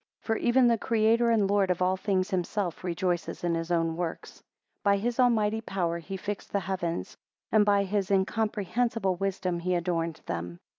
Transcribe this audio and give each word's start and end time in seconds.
For 0.21 0.35
even 0.37 0.65
the 0.67 0.79
Creator 0.79 1.29
and 1.29 1.47
Lord 1.47 1.69
of 1.69 1.79
all 1.79 1.95
things 1.95 2.31
himself 2.31 2.83
rejoices 2.83 3.43
in 3.43 3.53
his 3.53 3.69
own 3.69 3.95
works. 3.95 4.37
3 4.37 4.43
By 4.83 4.97
his 4.97 5.19
Almighty 5.19 5.61
power 5.61 5.99
he 5.99 6.17
fixed 6.17 6.51
the 6.51 6.59
heavens, 6.61 7.15
and 7.51 7.63
by 7.63 7.83
his 7.83 8.09
incomprehensible 8.09 9.17
wisdom 9.17 9.59
he 9.59 9.75
adorned 9.75 10.21
them. 10.25 10.57